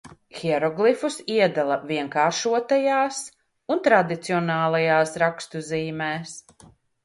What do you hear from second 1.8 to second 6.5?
vienkāršotajās un tradicionālajās rakstu zīmēs.